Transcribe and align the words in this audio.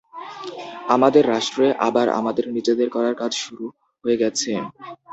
আমাদের 0.87 1.23
রাষ্ট্রে 1.33 1.67
আবার 1.87 2.07
আমাদের 2.19 2.45
নিজেদের 2.55 2.87
করার 2.95 3.15
কাজ 3.15 3.31
শুরু 3.43 3.65
হয়ে 4.03 4.17
গেছে। 4.17 4.51